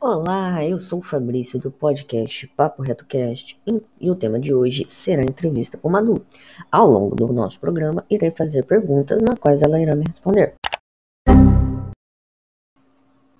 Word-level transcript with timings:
Olá, 0.00 0.64
eu 0.64 0.78
sou 0.78 0.98
o 0.98 1.02
Fabrício 1.02 1.58
do 1.58 1.70
podcast 1.70 2.46
Papo 2.48 2.82
Reto 2.82 3.04
Cast 3.06 3.60
e 4.00 4.10
o 4.10 4.14
tema 4.14 4.40
de 4.40 4.52
hoje 4.52 4.86
será 4.88 5.22
entrevista 5.22 5.78
com 5.78 5.88
Madu. 5.88 6.24
Ao 6.70 6.88
longo 6.88 7.14
do 7.14 7.32
nosso 7.32 7.60
programa, 7.60 8.04
irei 8.10 8.30
fazer 8.30 8.64
perguntas 8.64 9.20
na 9.22 9.36
quais 9.36 9.62
ela 9.62 9.80
irá 9.80 9.94
me 9.94 10.04
responder. 10.06 10.54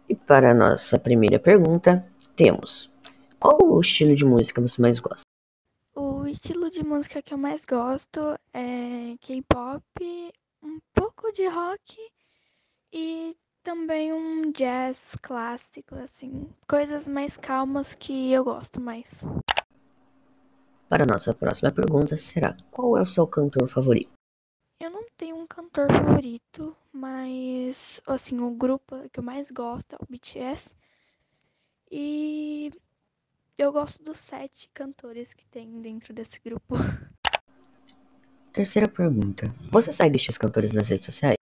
E 0.09 0.15
para 0.15 0.51
a 0.51 0.55
nossa 0.55 0.99
primeira 0.99 1.39
pergunta, 1.39 2.07
temos: 2.37 2.91
Qual 3.39 3.59
o 3.63 3.81
estilo 3.81 4.15
de 4.15 4.25
música 4.25 4.61
você 4.61 4.81
mais 4.81 4.99
gosta? 4.99 5.23
O 5.95 6.27
estilo 6.27 6.71
de 6.71 6.85
música 6.85 7.23
que 7.23 7.35
eu 7.35 7.39
mais 7.39 7.65
gosto 7.65 8.21
é 8.53 9.17
K-pop, 9.21 9.83
um 10.63 10.79
pouco 10.93 11.33
de 11.33 11.47
rock 11.47 11.97
e 12.93 13.35
também 13.65 14.13
um 14.13 14.53
jazz 14.53 15.17
clássico, 15.23 15.95
assim, 15.97 16.47
coisas 16.69 17.09
mais 17.09 17.39
calmas 17.39 17.95
que 17.95 18.31
eu 18.31 18.45
gosto 18.45 18.79
mais. 18.79 19.27
Para 20.87 21.05
a 21.05 21.07
nossa 21.07 21.33
próxima 21.35 21.73
pergunta 21.73 22.15
será: 22.17 22.55
Qual 22.71 22.97
é 22.99 23.01
o 23.01 23.07
seu 23.07 23.27
cantor 23.27 23.67
favorito? 23.69 24.13
Eu 24.79 24.91
não 24.91 25.07
tenho 25.17 25.37
um 25.37 25.47
cantor 25.47 25.91
favorito, 25.91 26.77
mas 26.93 28.03
assim, 28.07 28.39
o 28.39 28.51
grupo 28.51 29.09
que 29.11 29.19
eu 29.19 29.25
mais 29.25 29.51
gosto 29.51 29.95
é 29.95 29.97
o 29.99 30.07
BTS. 30.07 30.77
E 31.91 32.71
eu 33.59 33.73
gosto 33.73 34.05
dos 34.05 34.19
sete 34.19 34.69
cantores 34.75 35.33
que 35.33 35.47
tem 35.47 35.81
dentro 35.81 36.13
desse 36.13 36.39
grupo. 36.39 36.75
Terceira 38.53 38.89
pergunta: 38.89 39.55
Você 39.73 39.91
segue 39.91 40.17
estes 40.17 40.37
cantores 40.37 40.73
nas 40.73 40.91
redes 40.91 41.07
sociais? 41.07 41.44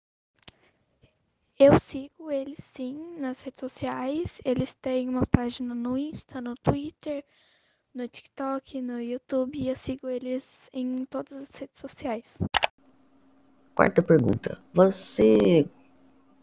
Eles 2.37 2.59
sim 2.75 3.17
nas 3.17 3.41
redes 3.41 3.59
sociais. 3.59 4.39
Eles 4.45 4.71
têm 4.71 5.09
uma 5.09 5.25
página 5.25 5.73
no 5.73 5.97
Insta, 5.97 6.39
no 6.39 6.53
Twitter, 6.53 7.25
no 7.91 8.07
TikTok, 8.07 8.79
no 8.79 9.01
YouTube. 9.01 9.57
E 9.57 9.69
eu 9.69 9.75
sigo 9.75 10.07
eles 10.07 10.69
em 10.71 11.03
todas 11.05 11.41
as 11.41 11.55
redes 11.55 11.79
sociais. 11.79 12.37
Quarta 13.73 14.03
pergunta: 14.03 14.61
Você 14.71 15.67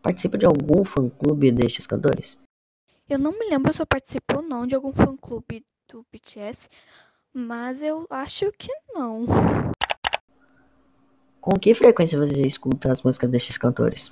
participa 0.03 0.37
de 0.37 0.45
algum 0.45 0.85
fã-clube 0.85 1.53
destes 1.53 1.87
cantores? 1.87 2.37
Eu 3.09 3.21
não 3.21 3.31
me 3.31 3.49
lembro 3.49 3.73
se 3.73 3.81
eu 3.81 3.87
participo 3.87 4.39
ou 4.39 4.43
não 4.43 4.67
de 4.67 4.75
algum 4.75 4.93
fã-clube 4.93 5.65
do 5.89 6.05
BTS, 6.11 6.69
mas 7.33 7.85
eu 7.85 8.05
acho 8.11 8.51
que 8.59 8.73
não. 8.93 9.27
Com 11.41 11.57
que 11.57 11.73
frequência 11.73 12.19
você 12.19 12.43
escuta 12.45 12.91
as 12.91 13.01
músicas 13.01 13.31
destes 13.31 13.57
cantores? 13.57 14.11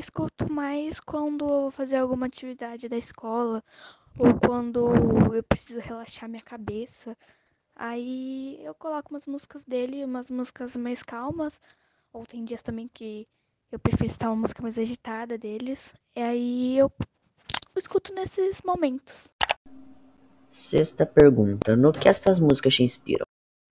Eu 0.00 0.02
escuto 0.02 0.50
mais 0.50 0.98
quando 0.98 1.44
eu 1.44 1.60
vou 1.60 1.70
fazer 1.70 1.96
alguma 1.96 2.24
atividade 2.24 2.88
da 2.88 2.96
escola 2.96 3.62
ou 4.18 4.32
quando 4.40 4.94
eu 5.34 5.42
preciso 5.42 5.78
relaxar 5.78 6.26
minha 6.26 6.42
cabeça. 6.42 7.14
Aí 7.76 8.58
eu 8.64 8.74
coloco 8.74 9.10
umas 9.10 9.26
músicas 9.26 9.62
dele, 9.62 10.02
umas 10.02 10.30
músicas 10.30 10.74
mais 10.74 11.02
calmas, 11.02 11.60
ou 12.14 12.24
tem 12.24 12.46
dias 12.46 12.62
também 12.62 12.88
que 12.88 13.28
eu 13.70 13.78
prefiro 13.78 14.06
estar 14.06 14.30
uma 14.30 14.36
música 14.36 14.62
mais 14.62 14.78
agitada 14.78 15.36
deles. 15.36 15.92
E 16.16 16.22
aí 16.22 16.78
eu 16.78 16.90
escuto 17.76 18.14
nesses 18.14 18.62
momentos. 18.62 19.34
Sexta 20.50 21.04
pergunta: 21.04 21.76
No 21.76 21.92
que 21.92 22.08
estas 22.08 22.40
músicas 22.40 22.74
te 22.74 22.82
inspiram? 22.82 23.26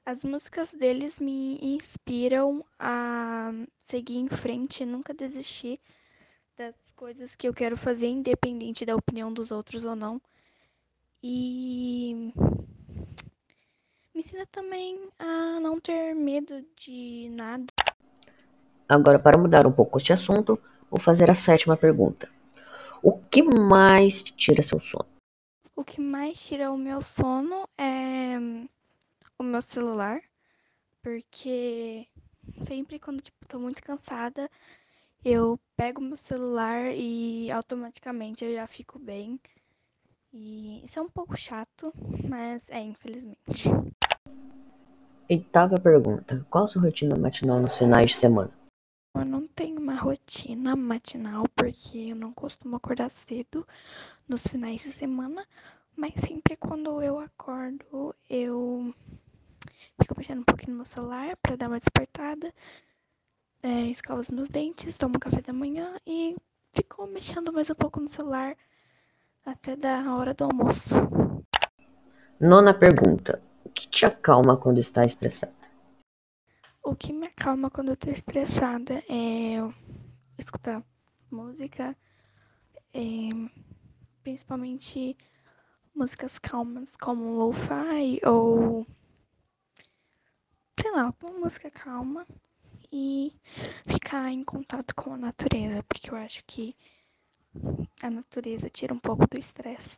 As 0.05 0.23
músicas 0.23 0.73
deles 0.73 1.19
me 1.19 1.57
inspiram 1.59 2.63
a 2.77 3.51
seguir 3.79 4.17
em 4.17 4.29
frente, 4.29 4.85
nunca 4.85 5.11
desistir 5.11 5.79
das 6.59 6.75
coisas 6.93 7.37
que 7.37 7.47
eu 7.47 7.53
quero 7.53 7.77
fazer, 7.77 8.07
independente 8.07 8.85
da 8.85 8.93
opinião 8.93 9.31
dos 9.31 9.49
outros 9.49 9.85
ou 9.85 9.95
não. 9.95 10.21
E 11.23 12.33
me 14.13 14.19
ensina 14.19 14.45
também 14.47 15.07
a 15.17 15.57
não 15.61 15.79
ter 15.79 16.13
medo 16.13 16.61
de 16.75 17.29
nada. 17.31 17.65
Agora, 18.89 19.17
para 19.17 19.37
mudar 19.37 19.65
um 19.65 19.71
pouco 19.71 19.97
este 19.97 20.11
assunto, 20.11 20.61
vou 20.91 20.99
fazer 20.99 21.31
a 21.31 21.33
sétima 21.33 21.77
pergunta: 21.77 22.29
O 23.01 23.17
que 23.17 23.41
mais 23.41 24.21
tira 24.21 24.61
seu 24.61 24.81
sono? 24.81 25.07
O 25.77 25.85
que 25.85 26.01
mais 26.01 26.41
tira 26.41 26.73
o 26.73 26.77
meu 26.77 27.01
sono 27.01 27.69
é 27.77 28.35
o 29.37 29.43
meu 29.43 29.61
celular, 29.61 30.19
porque 31.01 32.05
sempre 32.61 32.99
quando 32.99 33.21
tipo 33.21 33.47
tô 33.47 33.57
muito 33.59 33.81
cansada, 33.81 34.49
eu 35.23 35.59
pego 35.75 36.01
meu 36.01 36.17
celular 36.17 36.91
e 36.93 37.51
automaticamente 37.51 38.45
eu 38.45 38.53
já 38.53 38.67
fico 38.67 38.97
bem. 38.99 39.39
E 40.31 40.83
isso 40.83 40.99
é 40.99 41.01
um 41.01 41.09
pouco 41.09 41.35
chato, 41.35 41.93
mas 42.27 42.69
é 42.69 42.81
infelizmente. 42.81 43.69
Oitava 45.29 45.79
pergunta: 45.79 46.45
Qual 46.49 46.65
a 46.65 46.67
sua 46.67 46.81
rotina 46.83 47.15
matinal 47.17 47.59
nos 47.59 47.77
finais 47.77 48.11
de 48.11 48.17
semana? 48.17 48.51
Eu 49.15 49.25
não 49.25 49.47
tenho 49.47 49.79
uma 49.79 49.95
rotina 49.95 50.75
matinal 50.75 51.45
porque 51.55 51.97
eu 51.97 52.15
não 52.15 52.31
costumo 52.31 52.75
acordar 52.75 53.09
cedo 53.09 53.67
nos 54.27 54.45
finais 54.45 54.81
de 54.81 54.91
semana, 54.91 55.45
mas 55.95 56.13
sempre 56.15 56.55
quando 56.55 57.01
eu 57.01 57.19
acordo, 57.19 58.15
eu 58.29 58.93
fico 59.99 60.15
mexendo 60.15 60.39
um 60.39 60.43
pouquinho 60.43 60.71
no 60.71 60.77
meu 60.77 60.85
celular 60.85 61.35
para 61.37 61.55
dar 61.55 61.67
uma 61.67 61.79
despertada, 61.79 62.53
é, 63.61 63.81
escovo 63.87 64.21
os 64.21 64.29
meus 64.29 64.49
dentes, 64.49 64.97
tomo 64.97 65.19
café 65.19 65.41
da 65.41 65.53
manhã 65.53 65.99
e 66.05 66.35
fico 66.71 67.05
mexendo 67.07 67.51
mais 67.51 67.69
um 67.69 67.75
pouco 67.75 67.99
no 67.99 68.07
celular 68.07 68.55
até 69.45 69.75
dar 69.75 70.05
a 70.05 70.15
hora 70.15 70.33
do 70.33 70.45
almoço. 70.45 70.95
Nona 72.39 72.73
pergunta: 72.73 73.41
O 73.63 73.69
que 73.69 73.87
te 73.87 74.05
acalma 74.05 74.55
quando 74.57 74.79
está 74.79 75.03
estressada? 75.03 75.53
O 76.81 76.95
que 76.95 77.11
me 77.11 77.27
acalma 77.27 77.69
quando 77.69 77.89
eu 77.89 77.97
tô 77.97 78.09
estressada 78.09 79.03
é 79.09 79.57
escutar 80.37 80.81
música, 81.29 81.95
é, 82.93 83.29
principalmente 84.23 85.17
músicas 85.93 86.39
calmas 86.39 86.95
como 86.95 87.37
lo-fi 87.37 88.21
ou 88.25 88.87
sei 90.79 90.91
lá, 90.91 91.03
alguma 91.03 91.39
música 91.39 91.69
calma 91.69 92.25
e 92.91 93.33
ficar 93.85 94.31
em 94.31 94.43
contato 94.43 94.93
com 94.95 95.13
a 95.13 95.17
natureza, 95.17 95.83
porque 95.83 96.09
eu 96.09 96.15
acho 96.15 96.43
que 96.45 96.75
a 98.01 98.09
natureza 98.09 98.69
tira 98.69 98.93
um 98.93 98.99
pouco 98.99 99.27
do 99.27 99.37
estresse. 99.37 99.97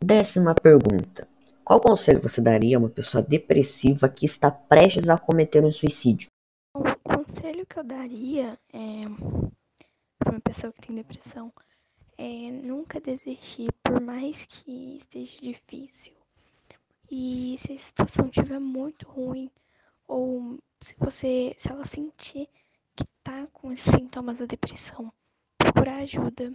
Décima 0.00 0.54
pergunta: 0.54 1.28
Qual 1.64 1.80
conselho 1.80 2.20
você 2.20 2.40
daria 2.40 2.76
a 2.76 2.80
uma 2.80 2.88
pessoa 2.88 3.22
depressiva 3.22 4.08
que 4.08 4.26
está 4.26 4.50
prestes 4.50 5.08
a 5.08 5.18
cometer 5.18 5.64
um 5.64 5.70
suicídio? 5.70 6.28
O 6.74 6.82
conselho 7.02 7.66
que 7.66 7.78
eu 7.78 7.84
daria 7.84 8.58
é 8.72 9.04
para 10.18 10.32
uma 10.32 10.40
pessoa 10.40 10.72
que 10.72 10.86
tem 10.86 10.96
depressão 10.96 11.52
é 12.18 12.50
nunca 12.50 13.00
desistir, 13.00 13.72
por 13.82 14.00
mais 14.00 14.44
que 14.44 14.96
esteja 14.96 15.40
difícil. 15.40 16.14
E 17.10 17.56
se 17.58 17.72
a 17.72 17.76
situação 17.76 18.26
estiver 18.26 18.58
muito 18.58 19.08
ruim, 19.08 19.48
ou 20.08 20.58
se 20.80 20.96
você, 20.98 21.54
se 21.58 21.70
ela 21.70 21.84
sentir 21.84 22.48
que 22.96 23.04
tá 23.22 23.46
com 23.52 23.70
esses 23.70 23.92
sintomas 23.94 24.38
da 24.38 24.46
depressão, 24.46 25.12
procurar 25.58 25.98
ajuda. 25.98 26.52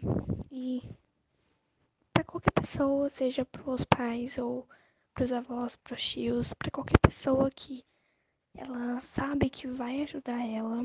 E 0.51 0.81
para 2.11 2.23
qualquer 2.23 2.51
pessoa, 2.51 3.09
seja 3.09 3.45
para 3.45 3.69
os 3.69 3.85
pais 3.85 4.37
ou 4.37 4.67
para 5.13 5.23
os 5.23 5.31
avós, 5.31 5.75
para 5.75 5.93
os 5.93 6.03
tios, 6.03 6.53
para 6.53 6.71
qualquer 6.71 6.97
pessoa 6.99 7.49
que 7.51 7.85
ela 8.55 8.99
sabe 9.01 9.49
que 9.49 9.67
vai 9.67 10.01
ajudar 10.01 10.45
ela. 10.45 10.83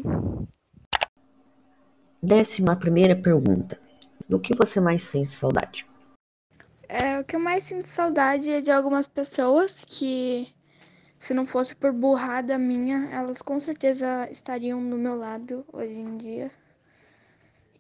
Décima 2.23 2.77
primeira 2.77 3.17
pergunta: 3.17 3.81
Do 4.29 4.41
que 4.41 4.55
você 4.55 4.81
mais 4.81 5.03
sente 5.03 5.31
saudade? 5.31 5.87
É, 6.89 7.21
o 7.21 7.25
que 7.25 7.37
eu 7.37 7.41
mais 7.41 7.65
sinto 7.65 7.87
saudade 7.87 8.51
é 8.51 8.61
de 8.61 8.71
algumas 8.71 9.07
pessoas 9.07 9.85
que, 9.85 10.49
se 11.19 11.35
não 11.35 11.45
fosse 11.45 11.75
por 11.75 11.93
burrada 11.93 12.57
minha, 12.59 13.09
elas 13.13 13.43
com 13.43 13.61
certeza 13.61 14.29
estariam 14.31 14.89
do 14.89 14.97
meu 14.97 15.17
lado 15.17 15.65
hoje 15.73 15.99
em 15.99 16.17
dia. 16.17 16.51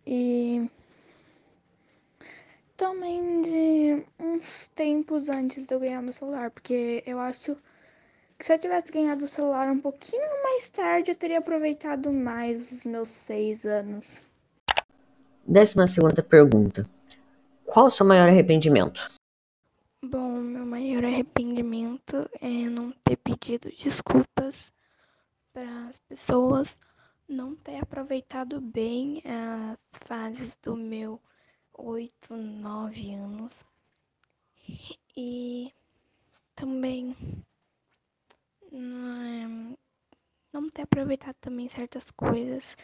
E 0.07 0.69
também 2.77 3.43
de 3.43 4.05
uns 4.19 4.69
tempos 4.75 5.29
antes 5.29 5.67
de 5.67 5.75
eu 5.75 5.81
ganhar 5.81 6.03
meu 6.03 6.13
celular, 6.13 6.51
porque 6.51 7.03
eu 7.07 7.19
acho 7.19 7.57
que 8.39 8.45
se 8.45 8.55
eu 8.55 8.59
tivesse 8.59 8.93
ganhado 8.93 9.25
o 9.25 9.29
celular 9.29 9.69
um 9.69 9.81
pouquinho 9.81 10.43
mais 10.45 10.71
tarde, 10.71 11.11
eu 11.11 11.17
teria 11.17 11.39
aproveitado 11.39 12.13
mais 12.13 12.73
os 12.73 12.85
meus 12.85 13.09
seis 13.09 13.67
anos. 13.67 14.31
Décima 15.47 15.87
segunda 15.87 16.23
pergunta: 16.23 16.85
Qual 17.67 17.87
o 17.87 17.91
seu 17.91 18.07
maior 18.07 18.29
arrependimento? 18.29 19.18
Bom, 20.01 20.41
meu 20.41 20.65
maior 20.65 21.05
arrependimento 21.05 22.31
é 22.41 22.71
não 22.71 22.93
ter 22.93 23.17
pedido 23.17 23.69
desculpas 23.69 24.73
para 25.53 25.89
as 25.89 25.99
pessoas, 25.99 26.79
não 27.27 27.57
ter 27.57 27.83
aproveitado 27.83 28.61
bem 28.61 29.21
as 29.27 29.99
fases 30.05 30.57
do 30.63 30.77
meu 30.77 31.21
8, 31.73 32.37
9 32.37 33.13
anos. 33.13 33.65
E 35.17 35.75
também 36.55 37.17
não, 38.71 39.77
não 40.53 40.71
ter 40.71 40.83
aproveitado 40.83 41.35
também 41.41 41.69
certas 41.69 42.09
coisas 42.13 42.77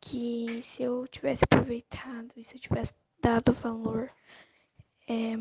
que 0.00 0.62
se 0.62 0.82
eu 0.82 1.06
tivesse 1.08 1.44
aproveitado 1.44 2.32
e 2.38 2.42
se 2.42 2.56
eu 2.56 2.60
tivesse 2.60 2.94
dado 3.20 3.52
valor, 3.52 4.10
é, 5.06 5.34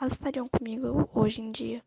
elas 0.00 0.12
estariam 0.12 0.48
comigo 0.48 1.08
hoje 1.12 1.40
em 1.40 1.50
dia. 1.50 1.82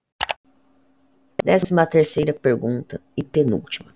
Décima 1.44 1.88
terceira 1.88 2.34
pergunta 2.34 3.02
e 3.16 3.24
penúltima. 3.24 3.96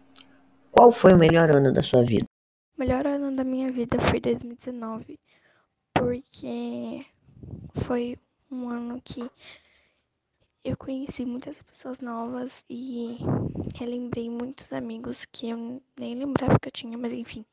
Qual 0.72 0.92
foi 0.92 1.14
o 1.14 1.18
melhor 1.18 1.56
ano 1.56 1.72
da 1.74 1.84
sua 1.84 2.04
vida? 2.04 2.26
O 2.76 2.80
melhor 2.80 3.06
ano 3.06 3.36
da 3.36 3.44
minha 3.44 3.72
vida 3.72 4.00
foi 4.00 4.20
2019, 4.20 5.20
porque 5.94 7.06
foi 7.76 8.18
um 8.50 8.70
ano 8.70 9.02
que 9.04 9.30
eu 10.64 10.76
conheci 10.76 11.26
muitas 11.26 11.62
pessoas 11.62 12.00
novas 12.00 12.64
e 12.70 13.20
relembrei 13.76 14.30
muitos 14.30 14.74
amigos 14.74 15.26
que 15.26 15.50
eu 15.50 15.82
nem 15.98 16.16
lembrava 16.16 16.60
que 16.60 16.68
eu 16.68 16.72
tinha, 16.72 16.98
mas 16.98 17.14
enfim. 17.14 17.46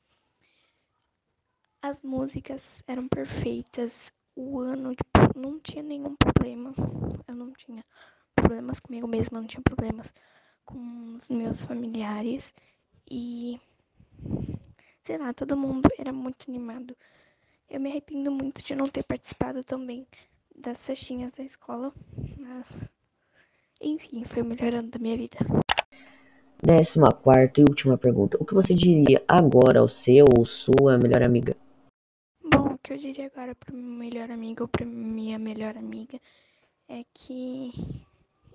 As 1.82 2.02
músicas 2.02 2.82
eram 2.86 3.06
perfeitas, 3.08 4.10
o 4.34 4.60
ano 4.60 4.94
tipo, 4.94 5.38
não 5.38 5.58
tinha 5.60 5.82
nenhum 5.82 6.14
problema. 6.16 6.74
Eu 7.26 7.34
não 7.34 7.52
tinha 7.52 7.84
problemas 8.34 8.80
comigo 8.80 9.06
mesma, 9.06 9.40
não 9.40 9.46
tinha 9.46 9.62
problemas 9.62 10.12
com 10.64 11.14
os 11.16 11.28
meus 11.28 11.62
familiares 11.64 12.52
e 13.10 13.60
sei 15.04 15.18
lá, 15.18 15.32
todo 15.32 15.56
mundo 15.56 15.88
era 15.98 16.12
muito 16.12 16.48
animado. 16.48 16.96
Eu 17.68 17.80
me 17.80 17.90
arrependo 17.90 18.30
muito 18.30 18.62
de 18.62 18.74
não 18.74 18.86
ter 18.86 19.02
participado 19.02 19.64
também 19.64 20.06
das 20.54 20.86
festinhas 20.86 21.32
da 21.32 21.42
escola, 21.42 21.92
mas 22.38 22.66
enfim, 23.80 24.24
foi 24.24 24.42
o 24.42 24.44
melhor 24.44 24.74
ano 24.74 24.88
da 24.88 24.98
minha 24.98 25.16
vida. 25.16 25.38
Décima 26.62 27.10
quarta 27.10 27.60
e 27.60 27.64
última 27.64 27.98
pergunta. 27.98 28.36
O 28.40 28.44
que 28.44 28.54
você 28.54 28.72
diria 28.72 29.22
agora 29.26 29.80
ao 29.80 29.88
seu 29.88 30.24
ou 30.38 30.44
sua 30.46 30.96
melhor 30.96 31.22
amiga? 31.22 31.56
Que 32.82 32.92
eu 32.92 32.98
diria 32.98 33.26
agora 33.26 33.54
pro 33.54 33.76
meu 33.76 33.84
melhor 33.84 34.30
amigo 34.30 34.64
ou 34.64 34.68
pra 34.68 34.84
minha 34.84 35.38
melhor 35.38 35.76
amiga 35.76 36.20
é 36.88 37.04
que 37.14 37.72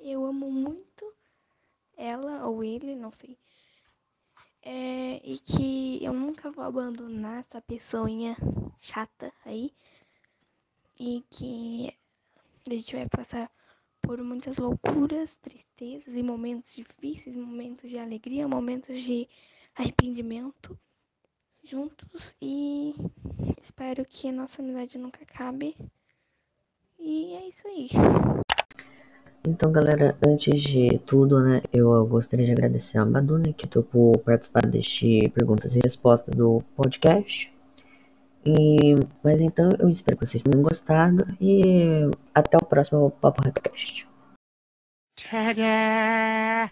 eu 0.02 0.26
amo 0.26 0.52
muito 0.52 1.14
ela 1.96 2.46
ou 2.46 2.64
ele, 2.64 2.96
não 2.96 3.12
sei. 3.12 3.38
É, 4.62 5.22
e 5.24 5.40
que 5.40 6.04
eu 6.04 6.14
nunca 6.14 6.52
vou 6.52 6.66
abandonar 6.66 7.40
essa 7.40 7.62
pessoinha 7.62 8.36
chata 8.78 9.32
aí. 9.46 9.74
E 11.00 11.24
que 11.30 11.94
a 12.70 12.74
gente 12.74 12.96
vai 12.96 13.08
passar 13.08 13.50
por 14.02 14.22
muitas 14.22 14.58
loucuras, 14.58 15.36
tristezas 15.36 16.14
e 16.14 16.22
momentos 16.22 16.76
difíceis, 16.76 17.36
momentos 17.36 17.90
de 17.90 17.98
alegria, 17.98 18.48
momentos 18.48 18.98
de 18.98 19.28
arrependimento 19.74 20.78
juntos 21.68 22.36
e 22.42 22.96
espero 23.62 24.06
que 24.06 24.30
a 24.30 24.32
nossa 24.32 24.62
amizade 24.62 24.98
nunca 24.98 25.20
acabe. 25.22 25.76
E 27.00 27.36
é 27.36 27.50
isso 27.50 27.68
aí. 27.68 27.88
Então, 29.48 29.72
galera, 29.72 30.18
antes 30.26 30.62
de 30.62 31.00
tudo, 31.00 31.40
né, 31.40 31.62
eu 31.72 32.06
gostaria 32.06 32.46
de 32.46 32.52
agradecer 32.52 32.98
a 32.98 33.06
Maduna 33.06 33.54
que 33.54 33.68
topou 33.68 34.18
participar 34.20 34.66
deste 34.66 35.30
perguntas 35.30 35.76
e 35.76 35.80
respostas 35.80 36.36
do 36.36 36.64
podcast. 36.76 37.54
E, 38.46 38.96
mas 39.24 39.42
então 39.42 39.70
eu 39.80 39.90
espero 39.90 40.18
que 40.18 40.26
vocês 40.26 40.44
tenham 40.44 40.64
gostado 40.64 41.26
e 41.40 42.10
até 42.34 42.58
o 42.58 42.66
próximo 42.66 43.12
Papo 43.12 43.42
Retocast. 43.42 44.08
Tadá! 45.16 46.72